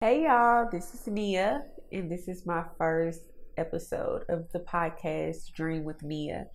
Hey 0.00 0.22
y'all, 0.26 0.68
this 0.70 0.94
is 0.94 1.08
Nia, 1.08 1.64
and 1.90 2.08
this 2.08 2.28
is 2.28 2.46
my 2.46 2.62
first 2.78 3.22
episode 3.56 4.22
of 4.28 4.46
the 4.52 4.60
podcast 4.60 5.52
Dream 5.54 5.82
with 5.82 6.04
Nia. 6.04 6.46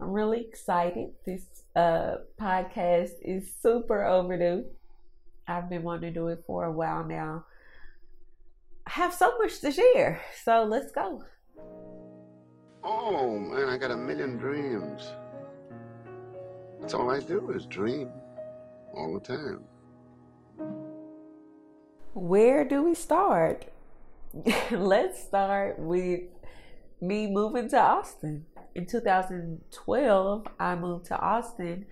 I'm 0.00 0.12
really 0.12 0.40
excited. 0.40 1.10
This 1.26 1.44
uh, 1.76 2.14
podcast 2.40 3.10
is 3.20 3.52
super 3.60 4.02
overdue. 4.02 4.64
I've 5.46 5.68
been 5.68 5.82
wanting 5.82 6.14
to 6.14 6.18
do 6.18 6.28
it 6.28 6.42
for 6.46 6.64
a 6.64 6.72
while 6.72 7.04
now. 7.04 7.44
I 8.86 8.92
have 8.92 9.12
so 9.12 9.36
much 9.36 9.60
to 9.60 9.72
share, 9.72 10.22
so 10.42 10.64
let's 10.64 10.90
go. 10.90 11.22
Oh 12.82 13.38
man, 13.38 13.68
I 13.68 13.76
got 13.76 13.90
a 13.90 13.96
million 13.96 14.38
dreams. 14.38 15.06
That's 16.80 16.94
all 16.94 17.10
I 17.10 17.20
do 17.20 17.50
is 17.50 17.66
dream 17.66 18.08
all 18.94 19.12
the 19.12 19.20
time. 19.20 19.64
Where 22.16 22.64
do 22.64 22.82
we 22.82 22.94
start? 22.94 23.66
Let's 24.70 25.22
start 25.22 25.78
with 25.78 26.22
me 26.98 27.26
moving 27.26 27.68
to 27.68 27.78
Austin. 27.78 28.46
In 28.74 28.86
2012, 28.86 30.46
I 30.58 30.76
moved 30.76 31.04
to 31.08 31.18
Austin 31.20 31.84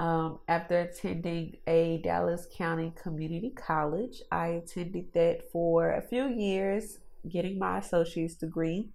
um, 0.00 0.40
after 0.48 0.80
attending 0.80 1.58
a 1.68 2.00
Dallas 2.02 2.48
County 2.52 2.92
Community 3.00 3.50
College. 3.50 4.22
I 4.32 4.48
attended 4.48 5.12
that 5.14 5.48
for 5.52 5.92
a 5.92 6.02
few 6.02 6.26
years, 6.26 6.98
getting 7.28 7.56
my 7.56 7.78
associate's 7.78 8.34
degree. 8.34 8.88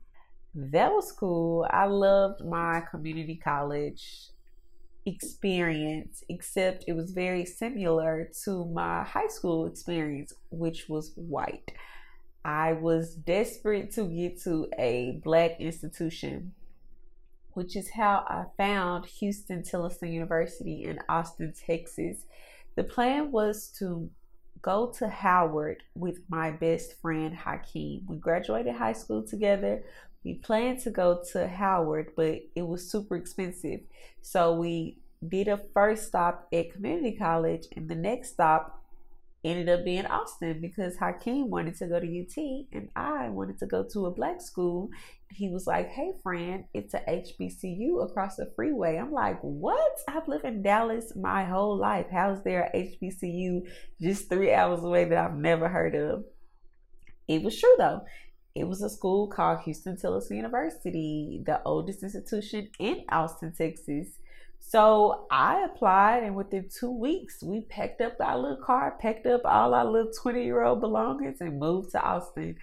That 0.54 0.92
was 0.92 1.14
cool. 1.14 1.70
I 1.72 1.86
loved 1.86 2.44
my 2.44 2.84
community 2.92 3.40
college 3.42 4.32
experience, 5.14 6.24
except 6.30 6.86
it 6.88 6.94
was 6.94 7.12
very 7.12 7.46
similar 7.46 8.30
to 8.44 8.66
my 8.66 9.04
high 9.04 9.28
school 9.28 9.66
experience, 9.66 10.34
which 10.52 10.88
was 10.90 11.14
white. 11.16 11.72
I 12.46 12.74
was 12.74 13.16
desperate 13.16 13.92
to 13.96 14.06
get 14.06 14.42
to 14.44 14.68
a 14.78 15.20
black 15.24 15.60
institution, 15.60 16.54
which 17.54 17.76
is 17.76 17.90
how 17.90 18.24
I 18.28 18.46
found 18.58 19.06
Huston-Tillotson 19.20 20.12
University 20.12 20.86
in 20.86 21.00
Austin, 21.10 21.54
Texas. 21.54 22.26
The 22.76 22.84
plan 22.84 23.32
was 23.32 23.68
to 23.80 24.10
go 24.62 24.92
to 24.98 25.08
Howard 25.08 25.84
with 25.96 26.20
my 26.30 26.52
best 26.52 27.00
friend 27.02 27.36
Hakeem. 27.36 28.06
We 28.08 28.18
graduated 28.18 28.76
high 28.76 28.94
school 28.94 29.24
together. 29.24 29.84
We 30.24 30.36
planned 30.36 30.80
to 30.82 30.92
go 30.92 31.24
to 31.32 31.48
Howard, 31.48 32.12
but 32.16 32.40
it 32.56 32.68
was 32.68 32.92
super 32.92 33.16
expensive. 33.16 33.82
So 34.22 34.54
we 34.54 34.98
did 35.28 35.48
a 35.48 35.62
first 35.74 36.08
stop 36.08 36.48
at 36.54 36.74
community 36.74 37.16
college, 37.18 37.66
and 37.76 37.90
the 37.90 37.96
next 37.96 38.32
stop 38.32 38.80
ended 39.44 39.70
up 39.70 39.86
being 39.86 40.06
Austin 40.06 40.60
because 40.60 40.98
Hakeem 40.98 41.50
wanted 41.50 41.76
to 41.78 41.88
go 41.88 42.00
to 42.00 42.06
UT 42.06 42.66
and 42.74 42.90
I 42.96 43.30
wanted 43.30 43.58
to 43.60 43.68
go 43.68 43.86
to 43.94 44.06
a 44.08 44.12
black 44.12 44.42
school. 44.42 44.90
He 45.32 45.50
was 45.50 45.66
like, 45.66 45.90
Hey, 45.90 46.12
friend, 46.22 46.66
it's 46.74 46.94
a 46.94 47.00
HBCU 47.00 48.04
across 48.04 48.36
the 48.36 48.52
freeway. 48.56 48.98
I'm 48.98 49.14
like, 49.14 49.40
What? 49.42 49.98
I've 50.08 50.28
lived 50.28 50.46
in 50.46 50.62
Dallas 50.62 51.14
my 51.16 51.46
whole 51.46 51.78
life. 51.78 52.08
How 52.12 52.32
is 52.32 52.44
there 52.44 52.70
a 52.74 52.98
HBCU 53.02 53.62
just 54.02 54.30
three 54.30 54.54
hours 54.54 54.84
away 54.84 55.06
that 55.06 55.18
I've 55.18 55.38
never 55.38 55.70
heard 55.70 55.96
of? 55.96 56.26
It 57.28 57.42
was 57.42 57.58
true 57.58 57.76
though. 57.78 58.02
It 58.56 58.68
was 58.68 58.82
a 58.82 58.90
school 58.90 59.28
called 59.28 59.60
Huston-Tillotson 59.66 60.36
University, 60.36 61.42
the 61.46 61.62
oldest 61.64 62.04
institution 62.04 62.70
in 62.80 63.04
Austin, 63.10 63.54
Texas. 63.56 64.08
So 64.60 65.28
I 65.32 65.64
applied, 65.66 66.24
and 66.24 66.36
within 66.36 66.70
two 66.70 66.92
weeks, 66.92 67.42
we 67.42 67.62
packed 67.62 68.02
up 68.02 68.18
our 68.20 68.38
little 68.38 68.64
car, 68.64 68.98
packed 69.00 69.26
up 69.26 69.42
all 69.46 69.74
our 69.74 69.86
little 69.86 70.12
20 70.12 70.44
year 70.44 70.64
old 70.64 70.82
belongings, 70.82 71.42
and 71.42 71.60
moved 71.60 71.92
to 71.92 72.02
Austin. 72.02 72.56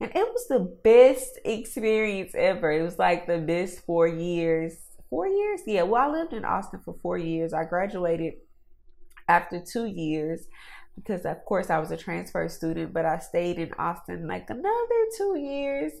And 0.00 0.10
it 0.14 0.28
was 0.32 0.48
the 0.48 0.60
best 0.82 1.38
experience 1.44 2.34
ever. 2.34 2.70
It 2.72 2.82
was 2.82 2.98
like 2.98 3.26
the 3.26 3.38
best 3.38 3.84
four 3.84 4.06
years. 4.08 4.76
Four 5.08 5.26
years? 5.26 5.60
Yeah, 5.66 5.82
well, 5.82 6.08
I 6.08 6.12
lived 6.12 6.32
in 6.32 6.44
Austin 6.44 6.80
for 6.84 6.96
four 7.02 7.18
years. 7.18 7.52
I 7.52 7.64
graduated 7.64 8.34
after 9.28 9.60
two 9.60 9.86
years 9.86 10.46
because 10.96 11.24
of 11.24 11.44
course 11.44 11.70
I 11.70 11.78
was 11.78 11.90
a 11.90 11.96
transfer 11.96 12.48
student, 12.48 12.92
but 12.92 13.04
I 13.04 13.18
stayed 13.18 13.58
in 13.58 13.72
Austin 13.78 14.26
like 14.26 14.50
another 14.50 15.06
two 15.16 15.38
years. 15.38 15.92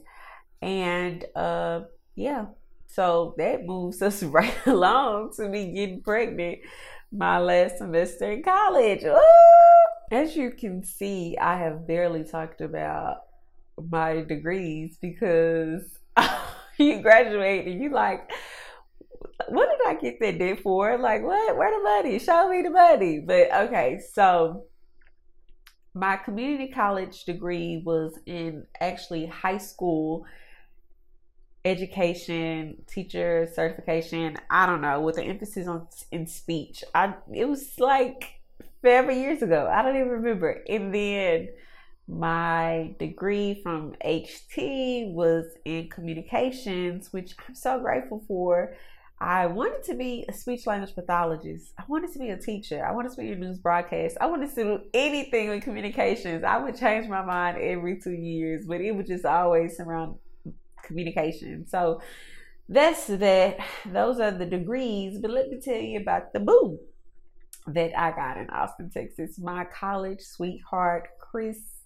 And 0.62 1.24
uh 1.34 1.82
yeah, 2.14 2.46
so 2.86 3.34
that 3.38 3.64
moves 3.64 4.02
us 4.08 4.22
right 4.22 4.54
along 4.66 5.32
to 5.36 5.48
me 5.48 5.72
getting 5.72 6.02
pregnant 6.02 6.58
my 7.12 7.38
last 7.38 7.78
semester 7.78 8.32
in 8.32 8.42
college. 8.42 9.04
Ooh! 9.04 9.16
As 10.12 10.36
you 10.36 10.50
can 10.50 10.84
see, 10.84 11.36
I 11.40 11.56
have 11.58 11.86
barely 11.86 12.24
talked 12.24 12.60
about 12.60 13.18
my 13.90 14.22
degrees 14.22 14.96
because 15.00 15.82
you 16.78 17.00
graduate 17.00 17.66
and 17.66 17.82
you 17.82 17.90
like 17.90 18.30
what 19.48 19.68
did 19.70 19.86
I 19.86 20.00
get 20.00 20.20
that 20.20 20.38
debt 20.38 20.60
for? 20.60 20.98
Like, 20.98 21.22
what? 21.22 21.56
Where 21.56 21.70
the 21.70 21.82
money? 21.82 22.18
Show 22.18 22.48
me 22.48 22.62
the 22.62 22.70
money. 22.70 23.20
But 23.20 23.52
okay, 23.52 24.00
so 24.12 24.64
my 25.94 26.16
community 26.16 26.68
college 26.68 27.24
degree 27.24 27.82
was 27.84 28.18
in 28.26 28.66
actually 28.80 29.26
high 29.26 29.58
school 29.58 30.24
education, 31.64 32.82
teacher 32.86 33.48
certification. 33.52 34.36
I 34.48 34.66
don't 34.66 34.80
know, 34.80 35.00
with 35.00 35.18
an 35.18 35.24
emphasis 35.24 35.66
on 35.66 35.88
in 36.10 36.26
speech. 36.26 36.84
I 36.94 37.14
it 37.32 37.46
was 37.46 37.78
like 37.78 38.40
forever 38.80 39.12
years 39.12 39.42
ago. 39.42 39.68
I 39.70 39.82
don't 39.82 39.96
even 39.96 40.08
remember. 40.08 40.62
And 40.68 40.94
then 40.94 41.48
my 42.08 42.94
degree 42.98 43.60
from 43.62 43.94
HT 44.04 45.12
was 45.12 45.46
in 45.64 45.88
communications, 45.88 47.12
which 47.12 47.34
I'm 47.48 47.54
so 47.54 47.78
grateful 47.80 48.24
for. 48.26 48.74
I 49.20 49.46
wanted 49.46 49.82
to 49.84 49.94
be 49.94 50.24
a 50.28 50.32
speech 50.32 50.66
language 50.66 50.94
pathologist. 50.94 51.74
I 51.78 51.82
wanted 51.88 52.12
to 52.14 52.18
be 52.18 52.30
a 52.30 52.38
teacher. 52.38 52.84
I 52.84 52.92
wanted 52.92 53.12
to 53.12 53.18
be 53.18 53.32
a 53.32 53.36
news 53.36 53.58
broadcast. 53.58 54.16
I 54.18 54.26
wanted 54.26 54.48
to 54.54 54.54
do 54.54 54.80
anything 54.94 55.50
with 55.50 55.62
communications. 55.62 56.42
I 56.42 56.56
would 56.56 56.76
change 56.78 57.06
my 57.06 57.22
mind 57.22 57.58
every 57.58 58.00
two 58.00 58.12
years, 58.12 58.64
but 58.66 58.80
it 58.80 58.92
would 58.92 59.06
just 59.06 59.26
always 59.26 59.76
surround 59.76 60.16
communication. 60.82 61.66
So 61.68 62.00
that's 62.68 63.08
that. 63.08 63.58
Those 63.84 64.20
are 64.20 64.30
the 64.30 64.46
degrees. 64.46 65.18
But 65.20 65.32
let 65.32 65.50
me 65.50 65.60
tell 65.60 65.74
you 65.74 66.00
about 66.00 66.32
the 66.32 66.40
boo 66.40 66.78
that 67.66 67.98
I 67.98 68.12
got 68.12 68.38
in 68.38 68.48
Austin, 68.48 68.88
Texas. 68.88 69.38
My 69.38 69.64
college 69.64 70.22
sweetheart, 70.22 71.10
Chris. 71.20 71.79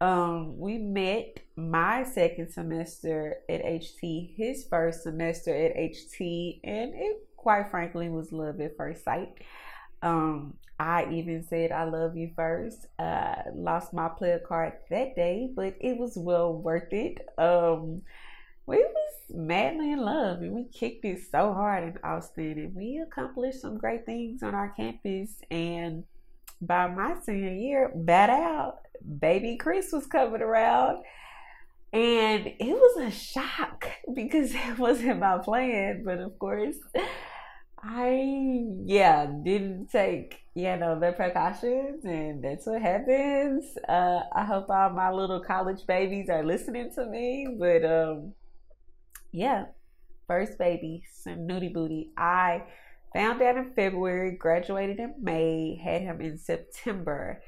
Um, 0.00 0.58
we 0.58 0.76
met 0.78 1.38
my 1.56 2.04
second 2.04 2.52
semester 2.52 3.38
at 3.48 3.64
HT, 3.64 4.36
his 4.36 4.66
first 4.68 5.02
semester 5.02 5.54
at 5.54 5.76
HT, 5.76 6.60
and 6.64 6.92
it 6.94 7.26
quite 7.36 7.70
frankly 7.70 8.08
was 8.08 8.32
love 8.32 8.60
at 8.60 8.76
first 8.76 9.04
sight. 9.04 9.38
Um, 10.02 10.54
I 10.78 11.10
even 11.10 11.42
said 11.42 11.72
I 11.72 11.84
love 11.84 12.16
you 12.16 12.30
first. 12.36 12.86
Uh, 12.98 13.36
lost 13.54 13.94
my 13.94 14.08
player 14.08 14.38
card 14.38 14.74
that 14.90 15.16
day, 15.16 15.48
but 15.54 15.74
it 15.80 15.96
was 15.96 16.16
well 16.16 16.52
worth 16.52 16.92
it. 16.92 17.26
Um, 17.38 18.02
we 18.66 18.78
was 18.78 19.12
madly 19.30 19.92
in 19.92 20.00
love 20.00 20.42
and 20.42 20.52
we 20.52 20.64
kicked 20.64 21.04
it 21.04 21.20
so 21.30 21.54
hard 21.54 21.84
in 21.84 21.98
Austin 22.04 22.58
and 22.58 22.74
we 22.74 22.98
accomplished 22.98 23.60
some 23.60 23.78
great 23.78 24.04
things 24.04 24.42
on 24.42 24.54
our 24.54 24.68
campus 24.70 25.30
and 25.50 26.04
by 26.60 26.86
my 26.86 27.14
senior 27.22 27.52
year, 27.52 27.92
bad 27.94 28.30
out, 28.30 28.78
baby 29.18 29.56
Chris 29.56 29.92
was 29.92 30.06
coming 30.06 30.42
around 30.42 31.02
and 31.92 32.46
it 32.46 32.74
was 32.74 33.06
a 33.06 33.10
shock 33.10 33.88
because 34.14 34.54
it 34.54 34.78
wasn't 34.78 35.20
my 35.20 35.38
plan, 35.38 36.02
but 36.04 36.18
of 36.18 36.38
course 36.38 36.76
I 37.82 38.64
yeah 38.84 39.26
didn't 39.26 39.88
take 39.90 40.40
you 40.54 40.76
know 40.76 40.98
the 40.98 41.12
precautions 41.12 42.04
and 42.04 42.42
that's 42.42 42.66
what 42.66 42.82
happens. 42.82 43.64
Uh, 43.88 44.20
I 44.34 44.44
hope 44.44 44.68
all 44.68 44.90
my 44.90 45.10
little 45.10 45.40
college 45.40 45.86
babies 45.86 46.28
are 46.28 46.44
listening 46.44 46.90
to 46.94 47.06
me, 47.06 47.56
but 47.58 47.84
um 47.84 48.34
yeah, 49.32 49.66
first 50.26 50.58
baby, 50.58 51.02
some 51.12 51.46
nudie 51.46 51.72
booty. 51.72 52.10
I 52.16 52.62
found 53.12 53.42
out 53.42 53.56
in 53.56 53.72
February, 53.74 54.36
graduated 54.36 54.98
in 54.98 55.14
May, 55.22 55.80
had 55.82 56.02
him 56.02 56.20
in 56.20 56.38
September. 56.38 57.42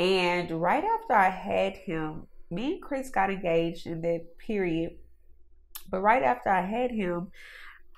And 0.00 0.50
right 0.50 0.82
after 0.82 1.12
I 1.12 1.28
had 1.28 1.76
him, 1.76 2.26
me 2.50 2.72
and 2.72 2.82
Chris 2.82 3.10
got 3.10 3.30
engaged 3.30 3.86
in 3.86 4.00
that 4.00 4.38
period. 4.38 4.92
But 5.90 6.00
right 6.00 6.22
after 6.22 6.48
I 6.48 6.62
had 6.62 6.90
him, 6.90 7.30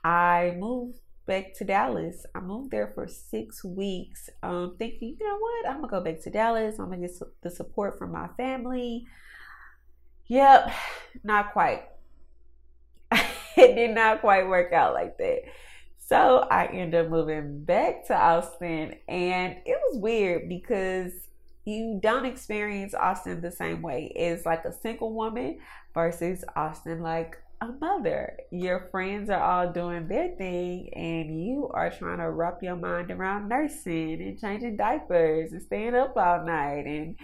I 0.02 0.56
moved 0.58 0.98
back 1.26 1.54
to 1.58 1.64
Dallas. 1.64 2.26
I 2.34 2.40
moved 2.40 2.72
there 2.72 2.90
for 2.92 3.06
six 3.06 3.62
weeks, 3.62 4.28
um, 4.42 4.74
thinking, 4.80 5.16
you 5.20 5.26
know 5.28 5.38
what, 5.38 5.68
I'm 5.68 5.80
gonna 5.80 5.92
go 5.92 6.00
back 6.00 6.20
to 6.22 6.30
Dallas. 6.30 6.80
I'm 6.80 6.86
gonna 6.86 7.06
get 7.06 7.16
the 7.40 7.50
support 7.50 7.98
from 7.98 8.10
my 8.10 8.26
family. 8.36 9.06
Yep, 10.26 10.72
not 11.22 11.52
quite. 11.52 11.84
it 13.12 13.76
did 13.76 13.94
not 13.94 14.22
quite 14.22 14.48
work 14.48 14.72
out 14.72 14.92
like 14.94 15.18
that. 15.18 15.42
So 15.98 16.48
I 16.50 16.66
ended 16.66 17.06
up 17.06 17.12
moving 17.12 17.62
back 17.64 18.08
to 18.08 18.16
Austin, 18.16 18.96
and 19.06 19.56
it 19.64 19.78
was 19.86 20.00
weird 20.00 20.48
because 20.48 21.12
you 21.64 21.98
don't 22.02 22.26
experience 22.26 22.94
Austin 22.94 23.40
the 23.40 23.50
same 23.50 23.82
way. 23.82 24.12
It's 24.16 24.44
like 24.44 24.64
a 24.64 24.72
single 24.72 25.12
woman 25.12 25.58
versus 25.94 26.44
Austin 26.56 27.02
like 27.02 27.36
a 27.60 27.68
mother. 27.80 28.38
Your 28.50 28.88
friends 28.90 29.30
are 29.30 29.40
all 29.40 29.72
doing 29.72 30.08
their 30.08 30.34
thing, 30.36 30.92
and 30.94 31.44
you 31.44 31.70
are 31.72 31.90
trying 31.90 32.18
to 32.18 32.30
wrap 32.30 32.62
your 32.62 32.76
mind 32.76 33.10
around 33.10 33.48
nursing 33.48 34.20
and 34.20 34.40
changing 34.40 34.76
diapers 34.76 35.52
and 35.52 35.62
staying 35.62 35.94
up 35.94 36.16
all 36.16 36.44
night 36.44 36.86
and 36.86 37.16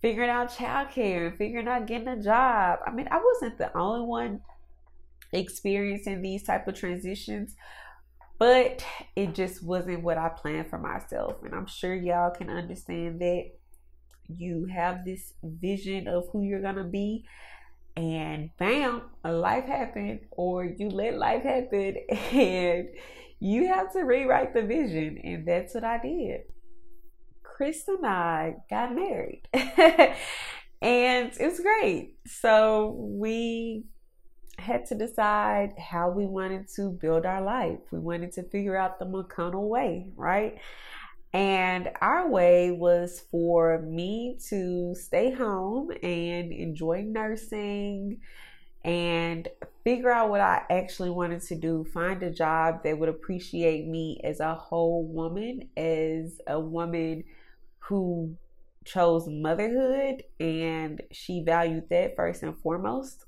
figuring 0.00 0.30
out 0.30 0.52
childcare 0.52 1.28
and 1.28 1.36
figuring 1.36 1.66
out 1.66 1.86
getting 1.86 2.08
a 2.08 2.22
job. 2.22 2.78
I 2.86 2.92
mean, 2.92 3.08
I 3.10 3.20
wasn't 3.22 3.58
the 3.58 3.76
only 3.76 4.06
one 4.06 4.40
experiencing 5.32 6.22
these 6.22 6.44
type 6.44 6.68
of 6.68 6.74
transitions, 6.74 7.56
but 8.38 8.84
it 9.16 9.34
just 9.34 9.64
wasn't 9.64 10.02
what 10.04 10.18
I 10.18 10.28
planned 10.28 10.68
for 10.68 10.78
myself. 10.78 11.42
And 11.42 11.54
I'm 11.54 11.66
sure 11.66 11.94
y'all 11.94 12.30
can 12.30 12.50
understand 12.50 13.20
that 13.20 13.50
you 14.38 14.66
have 14.72 15.04
this 15.04 15.34
vision 15.42 16.08
of 16.08 16.28
who 16.32 16.42
you're 16.42 16.62
gonna 16.62 16.84
be 16.84 17.24
and 17.96 18.50
bam, 18.58 19.02
life 19.24 19.64
happened, 19.64 20.20
or 20.30 20.64
you 20.64 20.88
let 20.88 21.18
life 21.18 21.42
happen, 21.42 21.96
and 22.32 22.88
you 23.38 23.68
have 23.68 23.92
to 23.92 24.00
rewrite 24.00 24.54
the 24.54 24.62
vision, 24.62 25.18
and 25.22 25.46
that's 25.46 25.74
what 25.74 25.84
I 25.84 25.98
did. 25.98 26.42
Chris 27.42 27.86
and 27.88 28.06
I 28.06 28.56
got 28.70 28.94
married, 28.94 29.42
and 29.52 30.16
it 30.80 31.46
was 31.46 31.60
great. 31.60 32.16
So 32.26 32.96
we 32.98 33.84
had 34.58 34.86
to 34.86 34.94
decide 34.94 35.74
how 35.78 36.10
we 36.10 36.24
wanted 36.24 36.68
to 36.76 36.90
build 36.90 37.26
our 37.26 37.42
life. 37.42 37.80
We 37.90 37.98
wanted 37.98 38.32
to 38.32 38.42
figure 38.44 38.76
out 38.76 38.98
the 38.98 39.06
McConnell 39.06 39.68
way, 39.68 40.12
right? 40.16 40.58
And 41.32 41.88
our 42.00 42.28
way 42.28 42.70
was 42.70 43.24
for 43.30 43.80
me 43.80 44.38
to 44.48 44.94
stay 44.94 45.30
home 45.30 45.90
and 46.02 46.52
enjoy 46.52 47.02
nursing 47.02 48.20
and 48.84 49.48
figure 49.84 50.10
out 50.10 50.28
what 50.28 50.40
I 50.40 50.62
actually 50.68 51.10
wanted 51.10 51.40
to 51.42 51.54
do. 51.54 51.84
Find 51.84 52.22
a 52.22 52.30
job 52.30 52.82
that 52.84 52.98
would 52.98 53.08
appreciate 53.08 53.86
me 53.86 54.20
as 54.24 54.40
a 54.40 54.54
whole 54.54 55.06
woman, 55.06 55.70
as 55.76 56.40
a 56.46 56.60
woman 56.60 57.24
who 57.78 58.36
chose 58.84 59.28
motherhood 59.28 60.24
and 60.40 61.00
she 61.12 61.42
valued 61.44 61.88
that 61.90 62.16
first 62.16 62.42
and 62.42 62.58
foremost. 62.58 63.24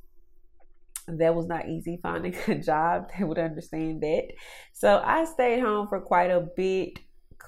That 1.06 1.34
was 1.34 1.46
not 1.46 1.68
easy 1.68 2.00
finding 2.02 2.34
a 2.48 2.54
job 2.56 3.10
that 3.16 3.26
would 3.26 3.38
understand 3.38 4.02
that. 4.02 4.28
So 4.72 5.02
I 5.04 5.24
stayed 5.24 5.60
home 5.60 5.86
for 5.86 6.00
quite 6.00 6.30
a 6.30 6.40
bit 6.40 6.98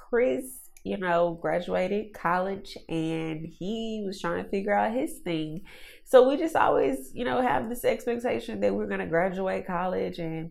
Chris, 0.08 0.70
you 0.84 0.96
know, 0.96 1.38
graduated 1.40 2.12
college 2.12 2.76
and 2.88 3.46
he 3.46 4.02
was 4.06 4.20
trying 4.20 4.44
to 4.44 4.50
figure 4.50 4.74
out 4.74 4.94
his 4.94 5.18
thing. 5.18 5.62
So 6.04 6.28
we 6.28 6.36
just 6.36 6.54
always, 6.54 7.10
you 7.12 7.24
know, 7.24 7.40
have 7.40 7.68
this 7.68 7.84
expectation 7.84 8.60
that 8.60 8.74
we're 8.74 8.86
going 8.86 9.00
to 9.00 9.06
graduate 9.06 9.66
college 9.66 10.18
and 10.18 10.50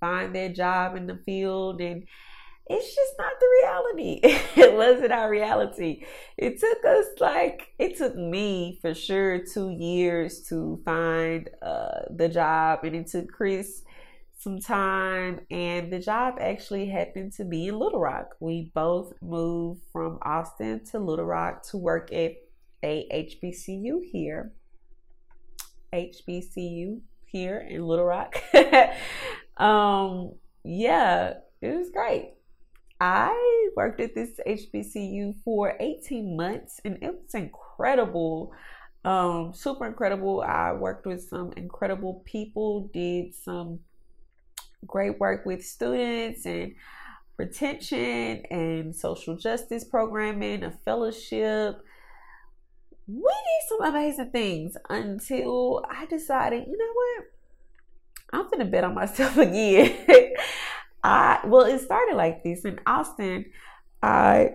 find 0.00 0.34
that 0.34 0.54
job 0.54 0.96
in 0.96 1.06
the 1.06 1.20
field 1.24 1.80
and 1.80 2.04
it's 2.70 2.94
just 2.94 3.14
not 3.18 3.32
the 3.40 3.46
reality. 3.62 4.20
it 4.56 4.72
wasn't 4.72 5.10
our 5.10 5.28
reality. 5.28 6.04
It 6.36 6.60
took 6.60 6.84
us 6.84 7.06
like 7.18 7.72
it 7.80 7.96
took 7.96 8.14
me 8.14 8.78
for 8.80 8.94
sure 8.94 9.44
two 9.44 9.70
years 9.70 10.42
to 10.50 10.80
find 10.84 11.50
uh, 11.62 12.02
the 12.14 12.28
job, 12.28 12.84
and 12.84 12.94
it 12.94 13.08
took 13.08 13.28
Chris 13.32 13.82
some 14.40 14.58
time, 14.58 15.40
and 15.50 15.92
the 15.92 15.98
job 15.98 16.36
actually 16.40 16.86
happened 16.86 17.32
to 17.34 17.44
be 17.44 17.68
in 17.68 17.78
Little 17.78 18.00
Rock. 18.00 18.36
We 18.40 18.72
both 18.74 19.12
moved 19.20 19.82
from 19.92 20.18
Austin 20.22 20.82
to 20.86 20.98
Little 20.98 21.26
Rock 21.26 21.62
to 21.64 21.76
work 21.76 22.10
at 22.10 22.32
a 22.82 23.06
HBCU 23.12 24.00
here. 24.10 24.52
HBCU 25.92 27.00
here 27.26 27.66
in 27.68 27.84
Little 27.84 28.06
Rock. 28.06 28.42
um, 29.58 30.32
yeah, 30.64 31.34
it 31.60 31.76
was 31.76 31.90
great. 31.90 32.32
I 32.98 33.68
worked 33.76 34.00
at 34.00 34.14
this 34.14 34.40
HBCU 34.46 35.34
for 35.44 35.76
18 35.78 36.36
months 36.36 36.80
and 36.84 36.98
it 37.02 37.14
was 37.22 37.34
incredible. 37.34 38.52
Um, 39.04 39.52
super 39.54 39.86
incredible. 39.86 40.42
I 40.42 40.72
worked 40.72 41.06
with 41.06 41.22
some 41.28 41.52
incredible 41.56 42.22
people, 42.26 42.90
did 42.92 43.34
some 43.34 43.80
great 44.86 45.18
work 45.18 45.44
with 45.46 45.64
students 45.64 46.46
and 46.46 46.74
retention 47.36 48.42
and 48.50 48.94
social 48.94 49.36
justice 49.36 49.84
programming, 49.84 50.62
a 50.62 50.70
fellowship. 50.70 51.80
We 53.06 53.16
did 53.16 53.68
some 53.68 53.82
amazing 53.82 54.30
things 54.30 54.76
until 54.88 55.84
I 55.88 56.06
decided, 56.06 56.66
you 56.66 56.76
know 56.76 56.92
what? 56.92 57.24
I'm 58.32 58.50
gonna 58.50 58.70
bet 58.70 58.84
on 58.84 58.94
myself 58.94 59.36
again. 59.38 60.32
I 61.02 61.40
well, 61.44 61.66
it 61.66 61.80
started 61.80 62.16
like 62.16 62.44
this 62.44 62.64
in 62.64 62.78
Austin. 62.86 63.46
I 64.02 64.52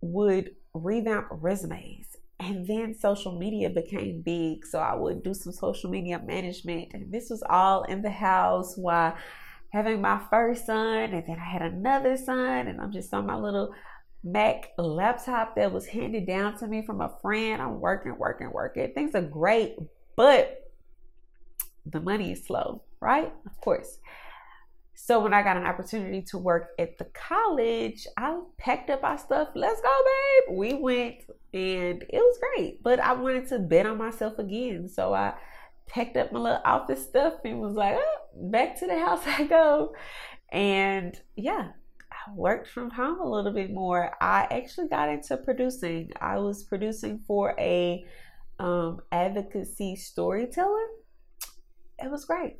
would 0.00 0.54
revamp 0.74 1.26
resumes 1.30 2.17
and 2.40 2.66
then 2.66 2.94
social 2.94 3.38
media 3.38 3.68
became 3.70 4.22
big. 4.22 4.64
So 4.66 4.78
i 4.78 4.94
would 4.94 5.22
do 5.22 5.34
some 5.34 5.52
social 5.52 5.90
media 5.90 6.20
management 6.24 6.88
and 6.92 7.12
this 7.12 7.30
was 7.30 7.42
all 7.48 7.84
in 7.84 8.02
the 8.02 8.10
house 8.10 8.76
while 8.76 9.16
having 9.70 10.00
my 10.00 10.20
first 10.30 10.66
son 10.66 11.12
and 11.12 11.26
then 11.26 11.38
i 11.38 11.44
had 11.44 11.62
another 11.62 12.16
son 12.16 12.68
and 12.68 12.80
i'm 12.80 12.90
just 12.90 13.12
on 13.12 13.26
my 13.26 13.36
little 13.36 13.74
mac 14.24 14.72
laptop 14.78 15.54
that 15.54 15.70
was 15.70 15.86
handed 15.86 16.26
down 16.26 16.56
to 16.58 16.66
me 16.66 16.82
from 16.84 17.00
a 17.00 17.16
friend. 17.22 17.62
I'm 17.62 17.80
working 17.80 18.16
working 18.18 18.50
working. 18.50 18.92
Things 18.94 19.14
are 19.14 19.22
great 19.22 19.76
but 20.16 20.70
the 21.86 22.00
money 22.00 22.32
is 22.32 22.44
slow 22.44 22.82
right? 23.00 23.32
Of 23.46 23.60
course 23.60 23.98
so 25.00 25.20
when 25.20 25.32
I 25.32 25.44
got 25.44 25.56
an 25.56 25.64
opportunity 25.64 26.22
to 26.22 26.38
work 26.38 26.70
at 26.76 26.98
the 26.98 27.04
college, 27.14 28.04
I 28.16 28.40
packed 28.58 28.90
up 28.90 29.04
our 29.04 29.16
stuff. 29.16 29.50
Let's 29.54 29.80
go, 29.80 30.04
babe. 30.04 30.58
We 30.58 30.74
went 30.74 31.22
and 31.54 32.02
it 32.02 32.14
was 32.14 32.38
great. 32.40 32.82
But 32.82 32.98
I 32.98 33.12
wanted 33.12 33.46
to 33.50 33.60
bet 33.60 33.86
on 33.86 33.96
myself 33.96 34.40
again. 34.40 34.88
So 34.88 35.14
I 35.14 35.34
packed 35.88 36.16
up 36.16 36.32
my 36.32 36.40
little 36.40 36.60
office 36.64 37.04
stuff 37.04 37.34
and 37.44 37.60
was 37.60 37.74
like, 37.74 37.94
oh, 37.96 38.50
back 38.50 38.76
to 38.80 38.88
the 38.88 38.98
house 38.98 39.22
I 39.24 39.44
go. 39.44 39.94
And 40.50 41.18
yeah, 41.36 41.68
I 42.10 42.34
worked 42.34 42.68
from 42.68 42.90
home 42.90 43.20
a 43.20 43.30
little 43.30 43.52
bit 43.52 43.70
more. 43.70 44.10
I 44.20 44.48
actually 44.50 44.88
got 44.88 45.10
into 45.10 45.36
producing. 45.36 46.10
I 46.20 46.38
was 46.38 46.64
producing 46.64 47.20
for 47.24 47.54
a 47.56 48.04
um, 48.58 48.98
advocacy 49.12 49.94
storyteller. 49.94 50.88
It 52.00 52.10
was 52.10 52.24
great. 52.24 52.56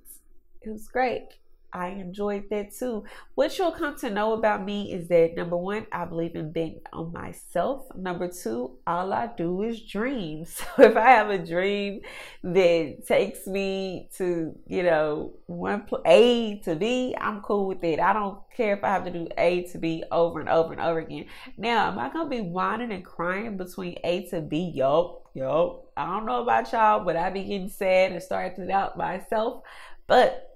It 0.62 0.70
was 0.70 0.86
great. 0.86 1.30
I 1.72 1.88
enjoyed 1.88 2.44
that 2.50 2.74
too. 2.74 3.04
What 3.34 3.58
you'll 3.58 3.72
come 3.72 3.96
to 3.98 4.10
know 4.10 4.32
about 4.32 4.64
me 4.64 4.92
is 4.92 5.08
that 5.08 5.34
number 5.36 5.56
one, 5.56 5.86
I 5.92 6.06
believe 6.06 6.34
in 6.34 6.50
being 6.50 6.80
on 6.92 7.12
myself. 7.12 7.86
Number 7.94 8.28
two, 8.28 8.78
all 8.86 9.12
I 9.12 9.28
do 9.36 9.62
is 9.62 9.80
dream. 9.82 10.44
So 10.58 10.64
if 10.78 10.96
I 10.96 11.10
have 11.10 11.30
a 11.30 11.38
dream 11.38 12.00
that 12.42 13.04
takes 13.06 13.46
me 13.46 14.08
to, 14.16 14.54
you 14.66 14.82
know, 14.82 15.34
one 15.46 15.82
pl- 15.82 16.02
A 16.06 16.58
to 16.60 16.74
B, 16.74 17.14
I'm 17.20 17.40
cool 17.42 17.66
with 17.66 17.82
it. 17.84 18.00
I 18.00 18.12
don't 18.12 18.38
care 18.56 18.74
if 18.76 18.84
I 18.84 18.88
have 18.88 19.04
to 19.04 19.10
do 19.10 19.28
A 19.36 19.62
to 19.64 19.78
B 19.78 20.04
over 20.10 20.40
and 20.40 20.48
over 20.48 20.72
and 20.72 20.80
over 20.80 20.98
again. 21.00 21.26
Now, 21.56 21.88
am 21.88 21.98
I 21.98 22.10
gonna 22.10 22.28
be 22.28 22.40
whining 22.40 22.92
and 22.92 23.04
crying 23.04 23.56
between 23.56 23.98
A 24.04 24.26
to 24.28 24.40
B? 24.40 24.72
Yup, 24.74 25.28
yup. 25.34 25.84
I 25.96 26.06
don't 26.06 26.26
know 26.26 26.42
about 26.42 26.72
y'all, 26.72 27.04
but 27.04 27.16
I 27.16 27.30
be 27.30 27.42
getting 27.44 27.68
sad 27.68 28.12
and 28.12 28.22
starting 28.22 28.64
it 28.64 28.70
out 28.70 28.96
myself. 28.96 29.62
But 30.06 30.47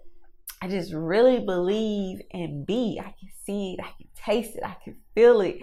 I 0.62 0.68
just 0.68 0.92
really 0.92 1.40
believe 1.40 2.20
and 2.32 2.64
be. 2.64 3.00
I 3.00 3.12
can 3.18 3.28
see 3.44 3.74
it, 3.76 3.84
I 3.84 3.90
can 3.98 4.06
taste 4.14 4.54
it, 4.54 4.62
I 4.64 4.76
can 4.84 4.96
feel 5.12 5.40
it. 5.40 5.62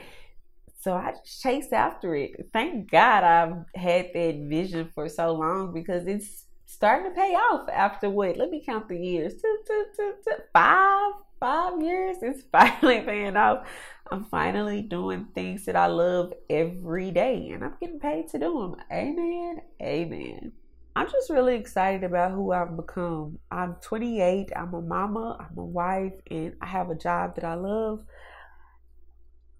So 0.81 0.93
I 0.93 1.11
just 1.11 1.41
chase 1.41 1.71
after 1.71 2.15
it. 2.15 2.49
Thank 2.51 2.91
God 2.91 3.23
I've 3.23 3.81
had 3.81 4.07
that 4.13 4.45
vision 4.49 4.91
for 4.93 5.07
so 5.07 5.31
long 5.31 5.73
because 5.73 6.05
it's 6.05 6.45
starting 6.65 7.09
to 7.09 7.15
pay 7.15 7.33
off 7.33 7.69
after 7.69 8.09
what? 8.09 8.35
Let 8.35 8.49
me 8.49 8.61
count 8.65 8.89
the 8.89 8.97
years. 8.97 9.35
Two, 9.41 9.57
two, 9.65 9.85
two, 9.95 10.13
two, 10.25 10.35
five, 10.53 11.13
five 11.39 11.81
years. 11.81 12.17
It's 12.21 12.43
finally 12.51 12.99
paying 12.99 13.37
off. 13.37 13.69
I'm 14.11 14.25
finally 14.25 14.81
doing 14.81 15.27
things 15.33 15.63
that 15.65 15.77
I 15.77 15.87
love 15.87 16.33
every 16.49 17.11
day 17.11 17.51
and 17.53 17.63
I'm 17.63 17.75
getting 17.79 17.99
paid 18.01 18.27
to 18.29 18.39
do 18.39 18.59
them. 18.59 18.75
Amen. 18.91 19.61
Amen. 19.81 20.51
I'm 20.99 21.09
just 21.09 21.29
really 21.29 21.55
excited 21.55 22.03
about 22.03 22.33
who 22.33 22.51
I've 22.51 22.75
become. 22.75 23.39
I'm 23.49 23.75
28, 23.75 24.49
I'm 24.53 24.73
a 24.73 24.81
mama, 24.81 25.37
I'm 25.39 25.57
a 25.57 25.63
wife, 25.63 26.11
and 26.29 26.55
I 26.61 26.65
have 26.65 26.89
a 26.89 26.95
job 26.95 27.35
that 27.35 27.45
I 27.45 27.53
love. 27.53 28.03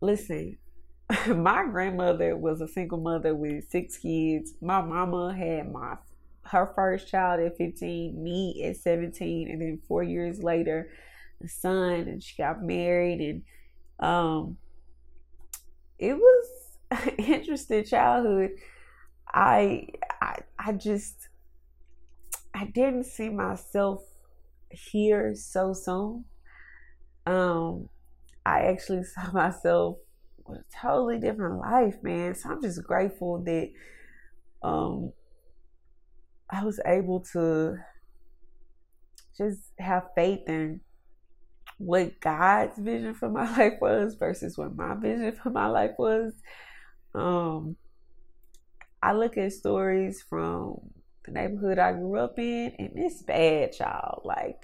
Listen, 0.01 0.57
my 1.27 1.63
grandmother 1.63 2.35
was 2.35 2.59
a 2.59 2.67
single 2.67 2.99
mother 2.99 3.33
with 3.33 3.69
six 3.69 3.95
kids. 3.99 4.55
My 4.61 4.81
mama 4.81 5.33
had 5.33 5.71
my 5.71 5.95
her 6.43 6.73
first 6.75 7.07
child 7.07 7.39
at 7.39 7.55
15, 7.55 8.21
me 8.21 8.61
at 8.65 8.75
17, 8.75 9.49
and 9.49 9.61
then 9.61 9.79
four 9.87 10.03
years 10.03 10.43
later, 10.43 10.91
a 11.41 11.47
son, 11.47 12.01
and 12.09 12.21
she 12.21 12.35
got 12.35 12.61
married, 12.61 13.21
and 13.21 14.05
um, 14.05 14.57
it 15.97 16.15
was 16.15 16.47
an 16.91 17.09
interesting 17.17 17.85
childhood. 17.85 18.51
I 19.33 19.87
I 20.21 20.39
I 20.57 20.73
just 20.73 21.28
I 22.59 22.65
didn't 22.65 23.05
see 23.05 23.29
myself 23.29 24.01
here 24.69 25.33
so 25.33 25.71
soon. 25.71 26.25
Um, 27.25 27.87
I 28.45 28.63
actually 28.63 29.03
saw 29.15 29.31
myself 29.31 29.97
with 30.45 30.59
a 30.59 30.81
totally 30.81 31.19
different 31.19 31.59
life, 31.59 31.95
man. 32.03 32.35
So 32.35 32.49
I'm 32.49 32.61
just 32.61 32.83
grateful 32.83 33.41
that 33.45 33.69
um 34.61 35.13
I 36.49 36.65
was 36.65 36.81
able 36.85 37.21
to 37.31 37.77
just 39.37 39.71
have 39.79 40.07
faith 40.13 40.41
in 40.47 40.81
what 41.77 42.19
God's 42.19 42.77
vision 42.77 43.13
for 43.13 43.29
my 43.29 43.49
life 43.57 43.75
was 43.79 44.15
versus 44.15 44.57
what 44.57 44.75
my 44.75 44.95
vision 44.95 45.31
for 45.31 45.49
my 45.49 45.67
life 45.67 45.93
was. 45.97 46.33
Um, 47.15 47.77
I 49.01 49.13
look 49.13 49.37
at 49.37 49.53
stories 49.53 50.21
from 50.29 50.81
the 51.33 51.39
neighborhood 51.39 51.79
I 51.79 51.93
grew 51.93 52.19
up 52.19 52.37
in, 52.37 52.73
and 52.77 52.91
it's 52.95 53.21
bad, 53.21 53.75
y'all. 53.79 54.21
Like, 54.23 54.63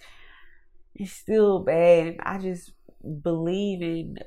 it's 0.94 1.14
still 1.14 1.60
bad. 1.60 2.18
I 2.24 2.38
just 2.38 2.72
believe 3.22 3.82
in 3.82 4.18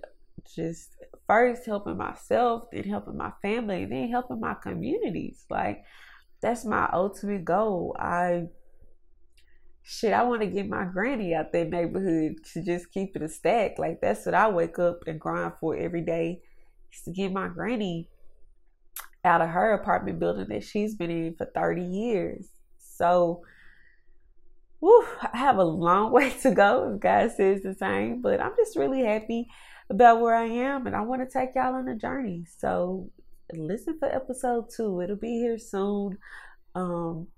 just 0.54 0.96
first 1.26 1.66
helping 1.66 1.96
myself, 1.96 2.64
then 2.72 2.84
helping 2.84 3.16
my 3.16 3.32
family, 3.42 3.82
and 3.84 3.92
then 3.92 4.10
helping 4.10 4.40
my 4.40 4.54
communities. 4.54 5.44
Like, 5.50 5.84
that's 6.40 6.64
my 6.64 6.88
ultimate 6.92 7.44
goal. 7.44 7.96
I 7.98 8.44
shit, 9.82 10.12
I 10.12 10.22
want 10.24 10.42
to 10.42 10.46
get 10.46 10.68
my 10.68 10.84
granny 10.84 11.34
out 11.34 11.50
that 11.52 11.70
neighborhood 11.70 12.36
to 12.52 12.62
just 12.62 12.92
keep 12.92 13.16
it 13.16 13.22
a 13.22 13.28
stack. 13.28 13.78
Like 13.78 14.02
that's 14.02 14.26
what 14.26 14.34
I 14.34 14.48
wake 14.50 14.78
up 14.78 15.00
and 15.06 15.18
grind 15.18 15.54
for 15.58 15.74
every 15.76 16.02
day 16.02 16.42
is 16.92 17.02
to 17.02 17.10
get 17.10 17.32
my 17.32 17.48
granny 17.48 18.10
out 19.24 19.40
of 19.40 19.48
her 19.48 19.72
apartment 19.72 20.18
building 20.18 20.46
that 20.48 20.64
she's 20.64 20.94
been 20.94 21.10
in 21.10 21.34
for 21.34 21.46
30 21.46 21.82
years. 21.82 22.46
So 22.78 23.42
whew, 24.80 25.06
I 25.32 25.36
have 25.36 25.58
a 25.58 25.64
long 25.64 26.12
way 26.12 26.30
to 26.42 26.50
go 26.52 26.92
if 26.94 27.00
God 27.00 27.32
says 27.32 27.62
the 27.62 27.74
same, 27.74 28.22
but 28.22 28.40
I'm 28.40 28.52
just 28.56 28.76
really 28.76 29.02
happy 29.02 29.48
about 29.90 30.20
where 30.20 30.34
I 30.34 30.44
am 30.44 30.86
and 30.86 30.94
I 30.94 31.00
want 31.00 31.22
to 31.22 31.38
take 31.38 31.54
y'all 31.54 31.74
on 31.74 31.88
a 31.88 31.96
journey. 31.96 32.44
So 32.58 33.10
listen 33.52 33.98
for 33.98 34.14
episode 34.14 34.66
two. 34.74 35.00
It'll 35.00 35.16
be 35.16 35.38
here 35.38 35.58
soon. 35.58 36.18
Um 36.74 37.28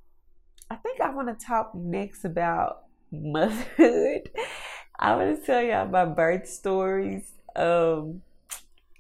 I 0.70 0.76
think 0.76 1.00
I 1.00 1.10
want 1.10 1.28
to 1.28 1.46
talk 1.46 1.74
next 1.74 2.24
about 2.24 2.84
motherhood. 3.12 4.30
I 4.98 5.16
want 5.16 5.40
to 5.40 5.44
tell 5.44 5.62
y'all 5.62 5.88
my 5.88 6.04
birth 6.04 6.48
stories. 6.48 7.32
Um, 7.56 8.22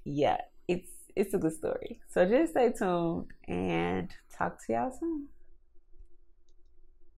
yeah, 0.04 0.38
it's 0.66 0.90
it's 1.16 1.34
a 1.34 1.38
good 1.38 1.54
story. 1.54 2.00
So 2.08 2.26
just 2.26 2.52
stay 2.52 2.72
tuned 2.72 3.26
and 3.46 4.10
talk 4.36 4.64
to 4.66 4.72
y'all 4.72 4.96
soon. 4.98 5.28